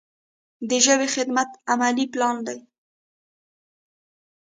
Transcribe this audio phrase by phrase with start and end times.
[0.69, 2.59] د ژبې خدمت عملي پلان دی.